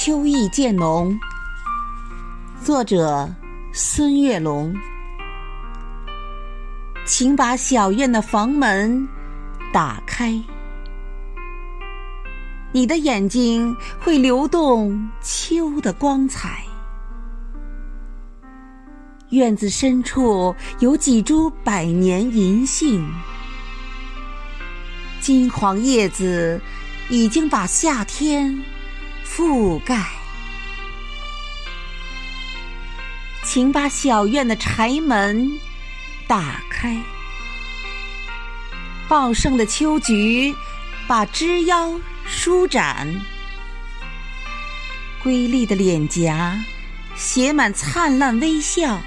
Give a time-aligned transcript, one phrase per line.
[0.00, 1.18] 秋意渐浓，
[2.62, 3.28] 作者
[3.72, 4.72] 孙月龙。
[7.04, 9.08] 请把小院的房门
[9.72, 10.40] 打开，
[12.70, 16.62] 你的眼睛会流动秋的光彩。
[19.30, 23.04] 院子深处有几株百年银杏，
[25.20, 26.60] 金黄叶子
[27.10, 28.56] 已经把夏天
[29.28, 30.06] 覆盖。
[33.44, 35.58] 请把小院的柴门
[36.26, 36.96] 打开，
[39.08, 40.54] 茂盛的秋菊
[41.06, 43.08] 把枝腰舒展，
[45.22, 46.62] 瑰丽的脸颊
[47.16, 49.00] 写满灿烂微笑。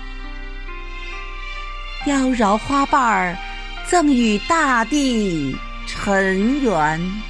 [2.07, 3.37] 妖娆花瓣儿
[3.87, 7.21] 赠与大地尘缘，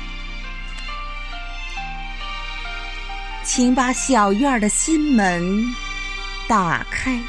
[3.54, 5.76] 请把小院的心门
[6.48, 7.20] 打开。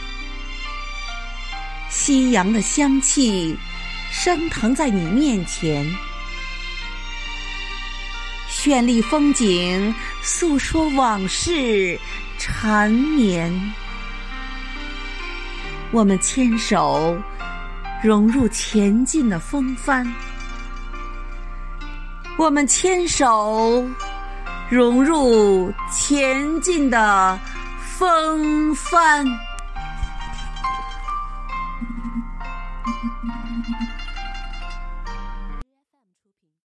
[1.90, 3.58] 夕阳的香气
[4.08, 5.84] 升腾在你面前，
[8.48, 11.98] 绚丽风景诉说往事
[12.38, 13.52] 缠绵。
[15.90, 17.20] 我们牵手。
[18.00, 20.06] 融入前进的风帆，
[22.36, 23.84] 我们牵手
[24.72, 27.38] 融入前进的
[27.78, 29.22] 风帆